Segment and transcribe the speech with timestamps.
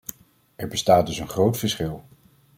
[0.55, 2.03] Er bestaat dus een groot verschil.